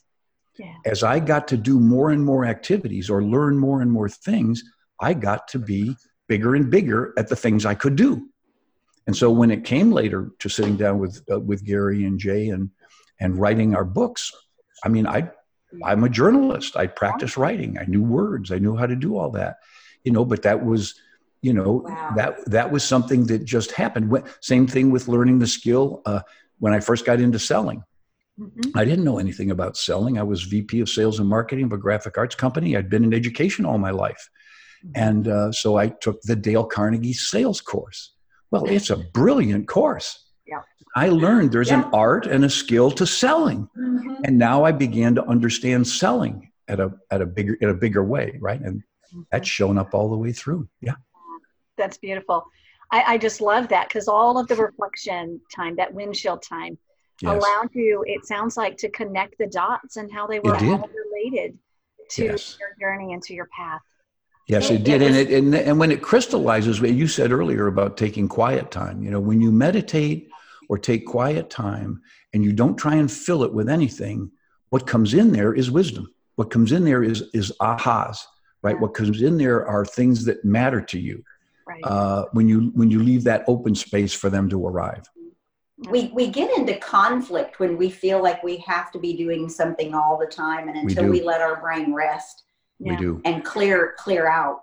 [0.58, 0.74] Yeah.
[0.86, 4.62] as i got to do more and more activities or learn more and more things
[5.00, 5.96] i got to be
[6.28, 8.28] bigger and bigger at the things i could do.
[9.06, 12.48] And so when it came later to sitting down with uh, with gary and jay
[12.48, 12.70] and
[13.20, 14.32] and writing our books
[14.84, 15.28] i mean i
[15.84, 16.76] i'm a journalist.
[16.76, 17.78] I practiced writing.
[17.78, 18.52] I knew words.
[18.52, 19.56] I knew how to do all that.
[20.04, 20.94] You know but that was
[21.44, 22.12] you know wow.
[22.16, 26.20] that that was something that just happened same thing with learning the skill uh,
[26.58, 27.82] when i first got into selling
[28.40, 28.78] mm-hmm.
[28.78, 31.76] i didn't know anything about selling i was vp of sales and marketing of a
[31.76, 34.30] graphic arts company i'd been in education all my life
[34.84, 35.02] mm-hmm.
[35.06, 38.14] and uh, so i took the dale carnegie sales course
[38.50, 40.60] well it's a brilliant course yeah.
[40.96, 41.84] I learned there's Yeah.
[41.84, 43.66] an art and a skill to selling.
[43.74, 44.20] Mhm.
[44.24, 48.04] And now I began to understand selling at a at a bigger in a bigger
[48.04, 48.60] way, right?
[48.60, 48.84] And
[49.30, 50.68] that's shown up all the way through.
[50.80, 50.94] Yeah.
[51.76, 52.44] That's beautiful.
[52.90, 56.78] I, I just love that because all of the reflection time, that windshield time,
[57.22, 57.32] Yes.
[57.32, 61.56] allowed you, it sounds like, to connect the dots and how they were all related
[62.10, 62.58] to Yes.
[62.58, 63.80] your journey and to your path.
[64.48, 67.96] Yes, it did, and it and, and when it crystallizes, what you said earlier about
[67.96, 69.02] taking quiet time.
[69.02, 70.28] You know, when you meditate
[70.68, 72.02] or take quiet time,
[72.34, 74.30] and you don't try and fill it with anything,
[74.70, 76.12] what comes in there is wisdom.
[76.34, 78.18] What comes in there is is ahas,
[78.62, 78.74] right?
[78.74, 78.80] Yeah.
[78.80, 81.22] What comes in there are things that matter to you.
[81.66, 81.80] Right.
[81.82, 85.08] Uh, when you when you leave that open space for them to arrive.
[85.90, 89.94] we we get into conflict when we feel like we have to be doing something
[89.94, 91.10] all the time and until do.
[91.10, 92.44] we, let our brain rest
[92.78, 92.92] Yeah.
[92.92, 93.20] We do.
[93.24, 94.62] and clear clear out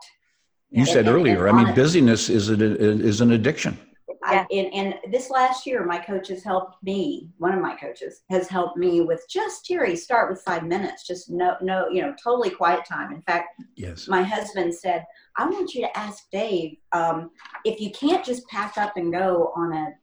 [0.69, 0.93] You Yeah.
[0.93, 1.49] said And- earlier.
[1.49, 3.77] I mean, busyness is an, is an addiction.
[3.79, 3.85] Yeah.
[4.23, 8.21] I, and, and this last year my coach has helped me one of my coaches
[8.29, 12.13] has helped me with just Terry start with five minutes just no no you know
[12.23, 14.07] totally quiet time in fact Yes.
[14.07, 15.01] my husband said
[15.37, 17.31] i want you to ask dave um,
[17.65, 19.93] if you can't just pack up and go on a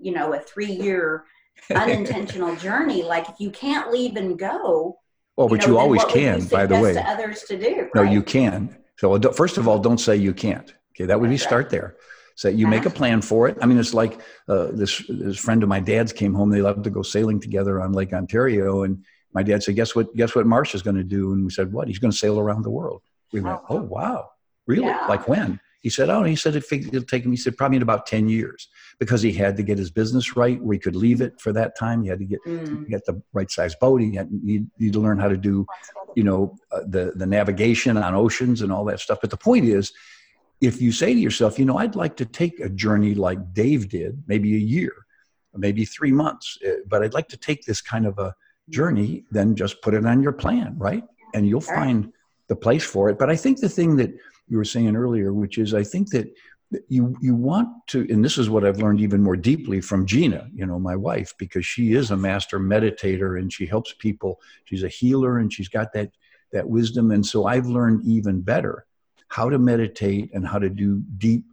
[0.00, 1.24] you know a three year
[1.74, 4.98] unintentional journey like if you can't leave and go
[5.36, 6.92] Well, but know, you always would you can, by the way.
[6.94, 8.12] to others to do No, right?
[8.12, 8.76] you can.
[8.96, 10.68] So first of all, don't say you can't.
[10.92, 11.96] Okay, that would be start there.
[12.34, 13.56] So you make a plan for it.
[13.62, 16.50] I mean, it's like uh, this this friend of my dad's came home.
[16.50, 20.06] They loved to go sailing together on Lake Ontario, and my dad said, "Guess what?
[20.20, 20.46] Guess what?
[20.46, 21.88] Marsh is going to do?" And we said, "What?
[21.88, 23.74] He's going to sail around the world." We went, Oh.
[23.78, 24.30] "Oh wow,
[24.68, 24.86] really?
[24.86, 25.04] Yeah.
[25.08, 27.30] Like when?" He said, "Oh," he said it it'll take him.
[27.30, 28.68] He said probably in about ten years
[29.00, 31.76] because he had to get his business right where he could leave it for that
[31.78, 32.02] time.
[32.02, 32.88] He had to get Mm.
[32.88, 34.00] get the right size boat.
[34.00, 35.66] He had need, need to learn how to do
[36.18, 39.64] you know uh, the the navigation on oceans and all that stuff but the point
[39.64, 39.92] is
[40.60, 43.88] if you say to yourself you know i'd like to take a journey like dave
[43.88, 44.92] did maybe a year
[45.54, 48.34] maybe three months uh, but i'd like to take this kind of a
[48.70, 51.04] journey then just put it on your plan right
[51.34, 52.12] and you'll find
[52.48, 54.10] the place for it but i think the thing that
[54.48, 56.32] you were saying earlier which is i think that
[56.88, 60.48] you you want to and this is what i've learned even more deeply from gina
[60.52, 64.40] you know my wife because she is a master meditator and she helps people.
[64.64, 66.10] She's a healer and she's got that
[66.52, 67.10] that wisdom.
[67.10, 68.86] And so i've learned even better
[69.28, 71.44] how to meditate and how to do deep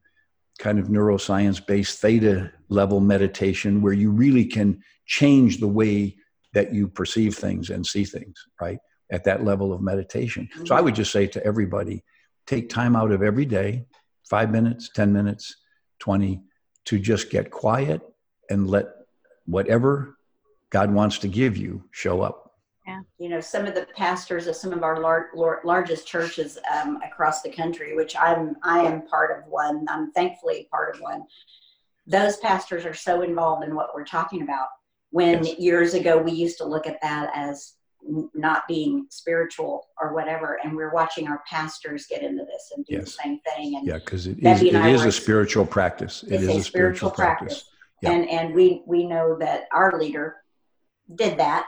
[0.60, 6.16] kind of neuroscience based theta level meditation where you really can change the way
[6.54, 8.80] that you perceive things and see things right
[9.12, 10.50] at that level of meditation.
[10.66, 12.04] So i would just say to everybody
[12.48, 13.86] take time out of every day
[14.30, 15.56] 5 minutes 10 minutes
[16.00, 16.42] 20
[16.86, 18.02] to just get quiet
[18.50, 18.88] and let
[19.46, 20.18] whatever
[20.70, 22.52] god wants to give you show up
[22.88, 23.02] Yeah.
[23.18, 27.00] you know some of the pastors of some of our lar- lar- largest churches um,
[27.06, 31.24] across the country which i'm i am part of one i'm thankfully part of one
[32.08, 34.68] those pastors are so involved in what we're talking about
[35.12, 35.60] when Yes.
[35.60, 37.74] years ago we used to look at that as
[38.34, 42.96] not being spiritual or whatever and we're watching our pastors get into this and do
[42.96, 43.06] Yes.
[43.06, 45.12] the same thing and Yeah, because it is Debbie it and I is were- a
[45.12, 46.24] spiritual practice.
[46.28, 47.70] It's a spiritual practice,
[48.02, 48.12] Yeah.
[48.12, 50.36] and and we we know that our leader
[51.16, 51.66] did that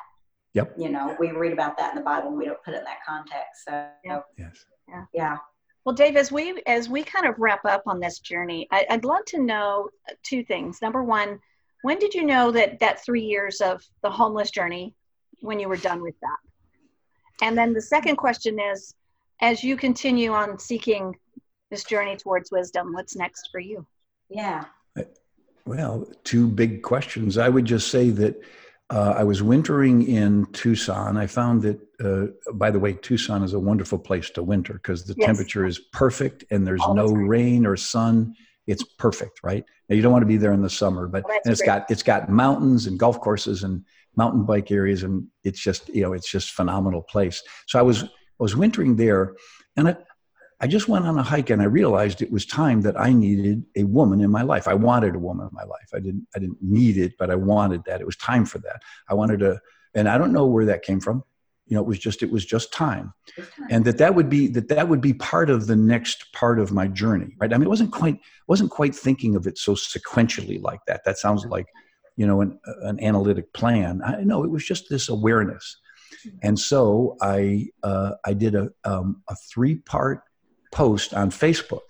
[0.53, 0.75] Yep.
[0.77, 2.83] you know we read about that in the bible and we don't put it in
[2.85, 4.21] that context so Yeah.
[4.37, 4.65] Yes.
[5.13, 5.37] yeah
[5.85, 9.05] Well, Dave, as we as we kind of wrap up on this journey, I, I'd
[9.05, 9.89] love to know
[10.21, 10.81] two things.
[10.81, 11.39] Number one,
[11.83, 14.93] when did you know that that three years of the homeless journey,
[15.41, 16.37] when you were done with that?
[17.45, 18.95] And then the second question is,
[19.41, 21.15] as you continue on seeking
[21.69, 23.85] this journey towards wisdom, what's next for you?
[24.29, 24.65] yeah
[25.65, 27.37] Well, two big questions.
[27.37, 28.41] I would just say that
[28.89, 31.17] uh, I was wintering in Tucson.
[31.17, 35.03] I found that, uh, by the way, Tucson is a wonderful place to winter because
[35.03, 35.25] the Yes.
[35.27, 37.27] temperature is perfect and there's All no time.
[37.27, 38.33] rain or sun.
[38.65, 39.65] It's perfect, right?
[39.89, 41.61] Now you don't want to be there in the summer, but Well, that's and it's
[41.61, 41.67] great.
[41.67, 43.83] got it's got mountains and golf courses and
[44.17, 47.41] mountain bike areas, and it's just you know it's just phenomenal place.
[47.67, 48.07] So I was I
[48.39, 49.35] was wintering there,
[49.77, 49.97] and I,
[50.59, 53.63] I just went on a hike and I realized it was time that I needed
[53.75, 54.67] a woman in my life.
[54.67, 55.89] I wanted a woman in my life.
[55.93, 58.01] I didn't I didn't need it, but I wanted that.
[58.01, 58.81] It was time for that.
[59.07, 59.61] I wanted to,
[59.93, 61.23] and I don't know where that came from.
[61.67, 63.13] You know, it was just it was just time,
[63.69, 66.71] and that that would be that that would be part of the next part of
[66.71, 67.53] my journey, right?
[67.53, 71.03] I mean, it wasn't quite wasn't quite thinking of it so sequentially like that.
[71.03, 71.67] That sounds like,
[72.17, 74.01] you know, an an analytic plan.
[74.03, 75.79] I know it was just this awareness,
[76.43, 80.23] and so I uh, I did a um, a three part
[80.73, 81.87] post on Facebook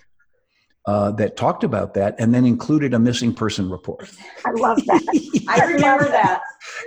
[0.85, 4.09] uh, that talked about that and then included a missing person report.
[4.45, 5.01] I love that.
[5.49, 6.41] i remember that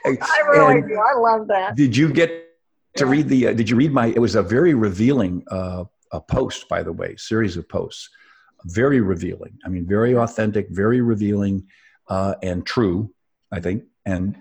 [0.05, 0.98] I really And do.
[0.98, 1.76] I love that.
[1.76, 2.31] Did you get
[2.96, 3.48] to read the?
[3.48, 4.07] Uh, did you read my?
[4.07, 8.09] It was a very revealing uh, a post, by the way, series of posts.
[8.66, 9.59] Very revealing.
[9.64, 11.66] I mean, very authentic, very revealing,
[12.09, 13.12] uh, and true.
[13.53, 13.85] I think.
[14.05, 14.37] And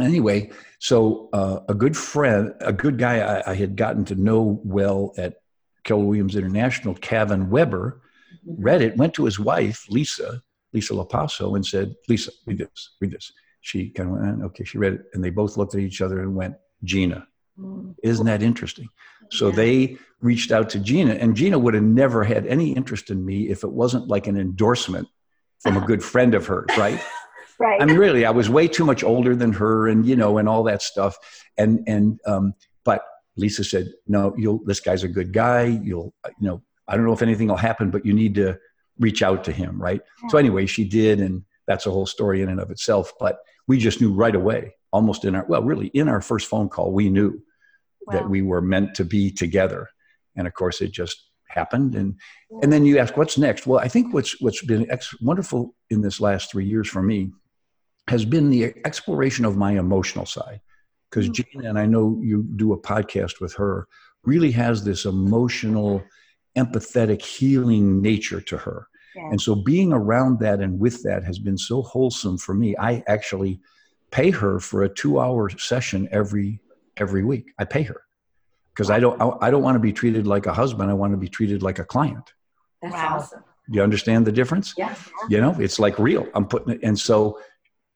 [0.00, 4.60] anyway, so uh, a good friend, a good guy I, I, had gotten to know
[4.64, 5.36] well at
[5.84, 8.00] Keller Williams International, Kevin Weber,
[8.46, 8.62] mm-hmm.
[8.62, 13.12] read it, went to his wife, Lisa, Lisa Lapasso, and said, Lisa, read this, read
[13.12, 13.32] this.
[13.60, 15.04] She kind of went, okay, she read it.
[15.14, 17.26] And they both looked at each other and went, Gina.
[17.58, 17.94] Mm.
[18.02, 18.88] Isn't that interesting?
[19.30, 19.56] So yeah.
[19.56, 23.48] they reached out to Gina, and Gina would have never had any interest in me
[23.48, 25.08] if it wasn't like an endorsement
[25.60, 27.00] from a good friend of hers, right?
[27.58, 27.80] Right.
[27.80, 30.48] I mean, really, I was way too much older than her, and you know, and
[30.48, 31.16] all that stuff.
[31.56, 33.02] And and um, but
[33.36, 34.64] Lisa said, "No, you'll.
[34.64, 35.64] This guy's a good guy.
[35.64, 38.58] You'll, you know, I don't know if anything will happen, but you need to
[38.98, 40.28] reach out to him, right?" Yeah.
[40.30, 43.12] So anyway, she did, and that's a whole story in and of itself.
[43.18, 46.68] But we just knew right away, almost in our well, really in our first phone
[46.68, 47.42] call, we knew
[48.06, 48.14] wow.
[48.14, 49.88] that we were meant to be together,
[50.36, 52.18] and of course, it just happened and
[52.62, 56.00] and then you ask what's next well i think what's what's been ex- wonderful in
[56.00, 57.30] this last three years for me
[58.08, 60.60] has been the exploration of my emotional side.
[61.10, 61.58] Because mm-hmm.
[61.58, 63.88] Gina, and I know you do a podcast with her,
[64.24, 66.02] really has this emotional,
[66.56, 68.88] empathetic, healing nature to her.
[69.14, 69.30] Yeah.
[69.30, 72.74] And so being around that and with that has been so wholesome for me.
[72.76, 73.60] I actually
[74.10, 76.60] pay her for a two hour session every
[76.96, 77.52] every week.
[77.58, 78.02] I pay her
[78.72, 80.90] because I don't I don't want to be treated like a husband.
[80.90, 82.32] I want to be treated like a client.
[82.82, 83.16] That's wow.
[83.16, 83.44] awesome.
[83.70, 84.74] Do you understand the difference?
[84.76, 84.94] Yeah.
[85.30, 86.26] You know, it's like real.
[86.34, 87.38] I'm putting it, and so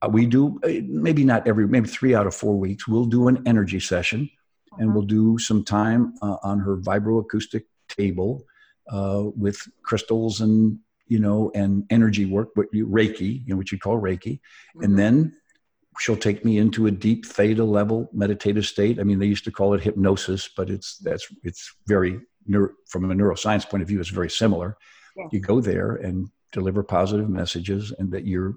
[0.06, 3.42] we do uh, maybe not every maybe three out of four weeks we'll do an
[3.46, 4.28] energy session
[4.72, 4.82] uh-huh.
[4.82, 8.44] and we'll do some time uh, on her vibroacoustic table
[8.90, 13.72] uh, with crystals and you know and energy work what you reiki you know what
[13.72, 14.84] you call reiki mm-hmm.
[14.84, 15.34] and then
[15.98, 19.50] she'll take me into a deep theta level meditative state i mean they used to
[19.50, 23.98] call it hypnosis but it's that's it's very neuro, from a neuroscience point of view
[23.98, 24.76] it's very similar
[25.32, 28.54] you go there and deliver positive messages and that you're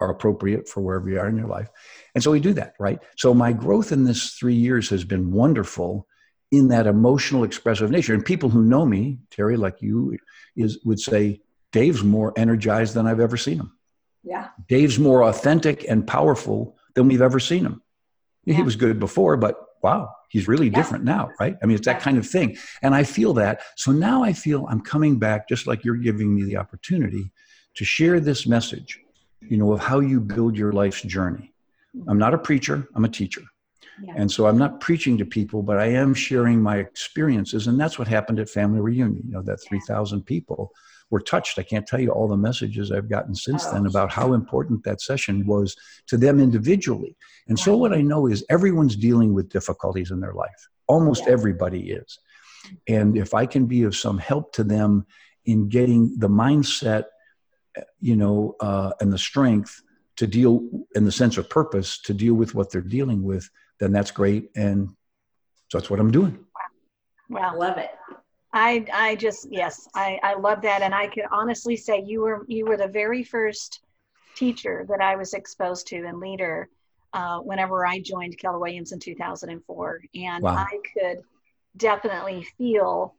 [0.00, 1.68] are appropriate for wherever you are in your life.
[2.14, 2.98] And so we do that, right?
[3.16, 6.06] So my growth in this three years has been wonderful
[6.50, 8.14] in that emotional expressive nature.
[8.14, 10.16] And people who know me, Terry, like you,
[10.56, 11.40] is would say,
[11.72, 13.76] Dave's more energized than I've ever seen him.
[14.22, 14.48] Yeah.
[14.68, 17.82] Dave's more authentic and powerful than we've ever seen him.
[18.44, 18.54] Yeah.
[18.54, 20.76] He was good before, but wow, he's really yeah.
[20.76, 21.56] different now, right?
[21.62, 22.56] I mean, it's that kind of thing.
[22.82, 23.62] And I feel that.
[23.76, 27.32] So now I feel I'm coming back, just like you're giving me the opportunity
[27.74, 29.00] to share this message
[29.48, 31.52] you know, of how you build your life's journey.
[32.08, 33.42] I'm not a preacher, I'm a teacher.
[34.02, 34.14] Yeah.
[34.16, 37.68] And so I'm not preaching to people, but I am sharing my experiences.
[37.68, 39.22] And that's what happened at Family Reunion.
[39.24, 40.72] You know, that 3,000 people
[41.10, 41.58] were touched.
[41.58, 44.82] I can't tell you all the messages I've gotten since oh, then about how important
[44.84, 45.76] that session was
[46.08, 47.16] to them individually.
[47.46, 50.68] And so what I know is everyone's dealing with difficulties in their life.
[50.88, 52.18] Almost everybody is.
[52.88, 55.06] And if I can be of some help to them
[55.44, 57.04] in getting the mindset
[58.00, 59.82] you know, uh, and the strength
[60.16, 63.48] to deal and the sense of purpose to deal with what they're dealing with,
[63.80, 64.50] then that's great.
[64.54, 64.88] And
[65.68, 66.38] so that's what I'm doing.
[67.30, 67.40] Wow.
[67.40, 67.58] wow.
[67.58, 67.90] Love it.
[68.52, 70.82] I, I just, yes, I, I love that.
[70.82, 73.80] And I can honestly say you were, you were the very first
[74.36, 76.68] teacher that I was exposed to and leader
[77.12, 80.00] uh, whenever I joined Keller Williams in 2004.
[80.14, 80.56] And wow.
[80.56, 81.22] I could
[81.76, 83.14] definitely feel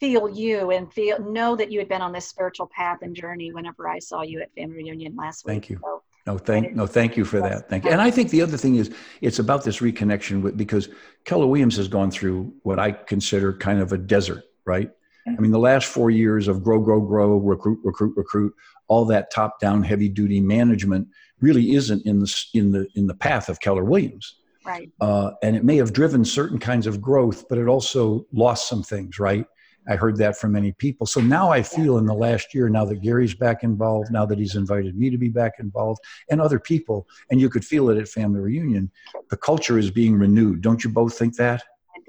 [0.00, 3.52] feel you and feel know that you had been on this spiritual path and journey
[3.52, 5.52] whenever I saw you at family reunion last week.
[5.52, 5.80] Thank you.
[5.82, 7.68] So, no, thank no, thank you for that.
[7.70, 7.90] Thank you.
[7.90, 8.90] And I think the other thing is
[9.22, 10.88] it's about this reconnection with because
[11.24, 14.90] Keller Williams has gone through what I consider kind of a desert, right?
[15.26, 18.54] I mean, the last four years of grow, grow, grow, recruit, recruit, recruit,
[18.86, 21.06] all that top-down, heavy-duty management
[21.40, 24.36] really isn't in the in the in the path of Keller Williams.
[24.64, 24.90] Right.
[25.00, 28.82] Uh, and it may have driven certain kinds of growth, but it also lost some
[28.82, 29.46] things, right?
[29.88, 31.06] I heard that from many people.
[31.06, 34.38] So now I feel in the last year, now that Gary's back involved, now that
[34.38, 37.98] he's invited me to be back involved, and other people, and you could feel it
[37.98, 38.90] at family reunion,
[39.30, 40.60] the culture is being renewed.
[40.60, 41.62] Don't you both think that?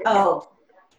[0.05, 0.49] Oh,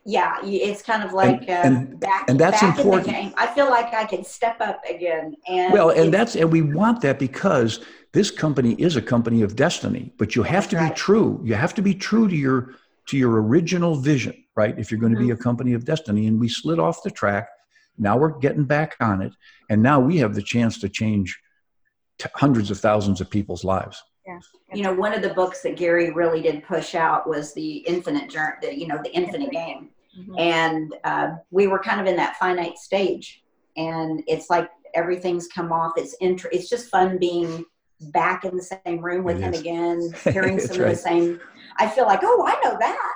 [0.07, 0.39] yeah.
[0.43, 3.09] It's kind of like and, uh, and, back, and that's back important.
[3.09, 3.35] In the game.
[3.37, 5.37] I feel like I can step up again.
[5.49, 9.55] And well, and that's and we want that because this company is a company of
[9.55, 10.13] destiny.
[10.17, 10.91] But you have to right.
[10.91, 11.41] be true.
[11.45, 12.75] You have to be true to your
[13.09, 14.79] to your original vision right?
[14.79, 15.43] If you're going to be a mm-hmm.
[15.43, 17.49] company of destiny, and we slid off the track.
[17.97, 19.33] Now we're getting back on it,
[19.71, 21.39] and now we have the chance to change
[22.19, 24.03] t- hundreds of thousands of people's lives.
[24.27, 24.39] Yeah.
[24.75, 28.29] You know, one of the books that Gary really did push out was the Infinite
[28.31, 29.89] Journey, the, you know, the Infinite Game,
[30.19, 30.39] mm-hmm.
[30.39, 33.43] and uh, we were kind of in that finite stage,
[33.79, 35.93] and it's like everything's come off.
[35.97, 37.65] It's int- It's just fun being
[38.13, 40.91] back in the same room with him again, hearing some right.
[40.91, 41.41] of the same.
[41.79, 43.15] I feel like, oh, I know that.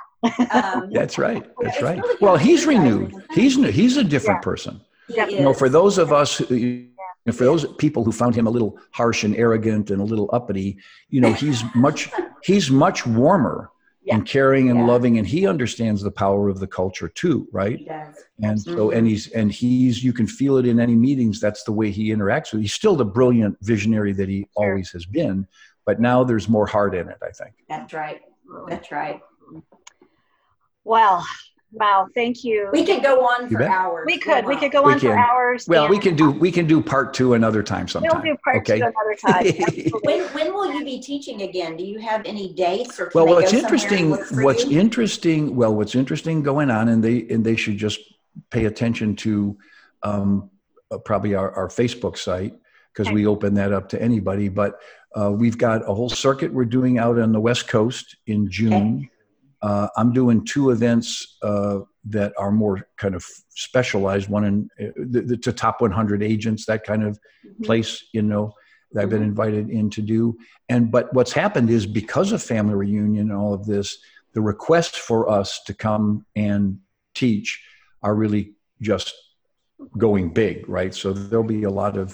[0.51, 1.43] Um, That's right.
[1.61, 1.99] That's right.
[2.01, 3.13] Really well, he's renewed.
[3.33, 3.71] He's new.
[3.71, 4.51] He's a different yeah.
[4.51, 4.81] person.
[5.07, 5.27] Yeah.
[5.27, 6.85] You know, for those of us who,
[7.27, 10.29] And for those people who found him a little harsh and arrogant and a little
[10.31, 10.77] uppity,
[11.09, 12.09] you know, he's much
[12.43, 13.71] he's much warmer
[14.03, 14.15] Yeah.
[14.15, 14.85] and caring and Yeah.
[14.93, 17.79] loving, and he understands the power of the culture too, right?
[17.79, 18.15] He does.
[18.47, 21.39] And so, and he's and he's you can feel it in any meetings.
[21.39, 22.61] That's the way he interacts with.
[22.61, 24.69] He's still the brilliant visionary that he Sure.
[24.69, 25.47] always has been,
[25.87, 27.17] but now there's more heart in it.
[27.29, 27.53] I think.
[27.67, 28.21] That's right.
[28.69, 29.19] That's right.
[30.85, 31.25] Well,
[31.73, 32.69] wow, thank you.
[32.71, 33.69] We could go on You for bet.
[33.71, 34.03] hours.
[34.05, 34.45] We could.
[34.45, 35.65] We could go We on for hours.
[35.67, 38.21] Well, we can do we can do part two another time We'll sometime.
[38.23, 38.79] do part okay.
[38.79, 39.47] two another time.
[39.67, 39.99] Absolutely.
[40.03, 41.75] When when will you be teaching again?
[41.75, 44.11] Do you have any dates or can well they what's go interesting
[44.43, 44.79] what's you?
[44.79, 47.99] interesting well what's interesting going on and they and they should just
[48.51, 49.57] pay attention to
[50.03, 50.49] um,
[50.91, 52.53] uh, probably our, our facebook site
[52.93, 53.15] because Okay.
[53.15, 54.79] we open that up to anybody but
[55.19, 59.09] uh, we've got a whole circuit we're doing out on the west coast in june
[59.65, 61.79] uh, i'm doing two events uh,
[62.15, 63.23] that are more kind of
[63.67, 67.13] specialized one in uh, the, the, to top 100 agents that kind of
[67.45, 67.65] Mhm.
[67.67, 68.43] place you know
[68.91, 69.33] that i've been Mhm.
[69.33, 70.21] invited in to do
[70.73, 73.87] and but what's happened is because of family reunion and all of this
[74.35, 76.05] the requests for us to come
[76.47, 76.61] and
[77.21, 77.49] teach
[78.05, 78.43] are really
[78.91, 79.07] just
[80.05, 82.07] going big right so there'll be a lot of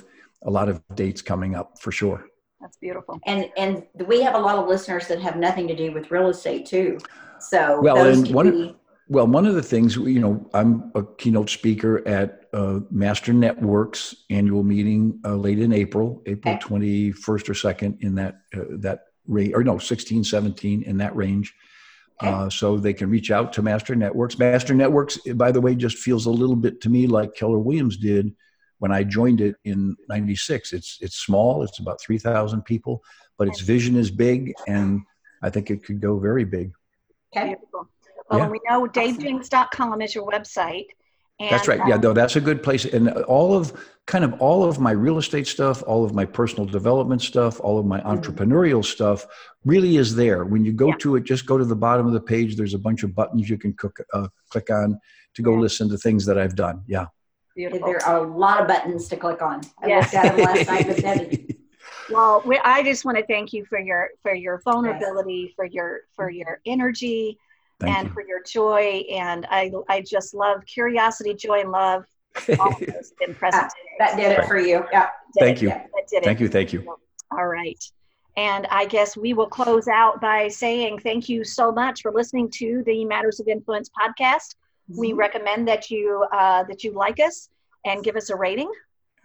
[0.49, 2.19] a lot of dates coming up for sure
[2.61, 3.19] That's beautiful.
[3.25, 6.27] And and we have a lot of listeners that have nothing to do with real
[6.29, 6.99] estate too.
[7.39, 8.75] So Well, those and one- be,
[9.07, 14.15] well one of the things you know i'm a keynote speaker at uh, master networks
[14.29, 16.63] annual meeting uh, late in april april Okay.
[16.65, 21.53] 21st or 2nd in that uh, that range or no 16 17 in that range
[22.23, 22.31] Okay.
[22.31, 24.37] Uh, so they can reach out to Master Networks.
[24.37, 27.97] Master Networks, by the way, just feels a little bit to me like Keller Williams
[27.97, 28.31] did
[28.81, 30.73] when I joined it in '96.
[30.73, 31.63] It's it's small.
[31.63, 32.95] It's about three thousand people,
[33.37, 35.01] but its vision is big, and
[35.43, 36.67] I think it could go very big.
[37.35, 37.49] okay.
[37.55, 37.87] Beautiful.
[38.29, 38.43] Well, Yeah.
[38.45, 40.87] and we know davejenks.com is your website.
[41.39, 41.81] And, That's right.
[41.87, 42.85] Yeah, no, that's a good place.
[42.85, 43.65] And all of
[44.05, 47.77] kind of all of my real estate stuff, all of my personal development stuff, all
[47.79, 49.25] of my entrepreneurial stuff
[49.65, 50.45] really is there.
[50.45, 50.95] When you go Yeah.
[51.03, 52.55] to it, just go to the bottom of the page.
[52.57, 54.99] There's a bunch of buttons you can cook, uh, click on
[55.35, 55.59] to go Yeah.
[55.65, 56.83] listen to things that I've done.
[56.87, 57.07] Yeah.
[57.69, 57.87] Beautiful.
[57.87, 59.61] There are a lot of buttons to click on.
[59.81, 60.13] I Yes.
[60.13, 61.57] looked at them last night with Debbie.
[62.09, 66.01] Well, we, I just want to thank you for your for your vulnerability, for your
[66.15, 66.39] for mm-hmm.
[66.39, 67.39] your energy,
[67.79, 69.05] Thank and for your joy.
[69.09, 72.05] And I I just love curiosity, joy, and love.
[72.59, 73.95] All of those been ah, present today.
[73.99, 74.85] That did it for you.
[74.91, 75.09] Yeah.
[75.39, 75.69] Thank you.
[75.69, 75.77] Yeah.
[75.77, 76.25] That did it.
[76.25, 76.49] Thank you.
[76.49, 76.97] Thank you.
[77.31, 77.81] All right.
[78.37, 82.49] And I guess we will close out by saying thank you so much for listening
[82.51, 84.55] to the Matters of Influence podcast.
[84.89, 84.99] Mm-hmm.
[84.99, 87.49] We recommend that you uh, that you like us
[87.85, 88.71] and give us a rating.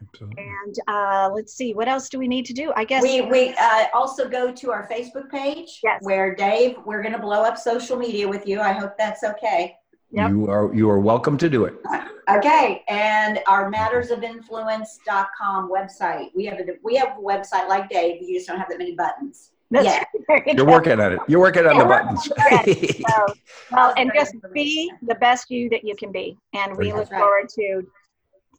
[0.02, 0.44] Absolutely.
[0.44, 2.70] And uh, let's see, what else do we need to do?
[2.76, 6.00] I guess We, we uh, also go to our Facebook page Yes.
[6.02, 8.60] where Dave, we're going to blow up social media with you.
[8.60, 9.74] I hope that's okay.
[10.12, 10.30] Yep.
[10.30, 11.74] You are you are welcome to do it.
[12.28, 16.30] Okay, and our mattersofinfluence.com website.
[16.34, 18.20] We have a we have a website like Dave.
[18.20, 19.52] You just don't have that many buttons.
[19.70, 20.04] That's yeah.
[20.54, 21.20] You're working on it.
[21.26, 23.02] You're working on yeah, the buttons.
[23.08, 23.34] So,
[23.72, 26.36] well, and just be the best you that you can be.
[26.54, 27.86] And we look forward to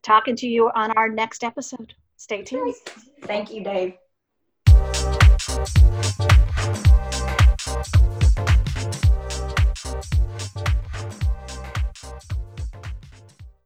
[0.03, 1.93] talking to you on our next episode.
[2.17, 2.75] Stay tuned.
[3.23, 3.93] Thank you, Dave.